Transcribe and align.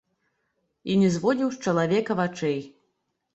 І 0.93 0.95
не 1.01 1.09
зводзіў 1.15 1.51
з 1.57 1.61
чалавека 1.67 2.17
вачэй. 2.21 2.59